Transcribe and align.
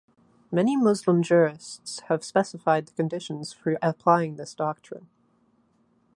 Many 0.51 0.75
Muslim 0.75 1.21
jurists 1.21 1.99
have 2.07 2.23
specified 2.23 2.87
the 2.87 2.93
conditions 2.93 3.53
for 3.53 3.77
applying 3.83 4.35
this 4.35 4.55
doctrine. 4.55 5.07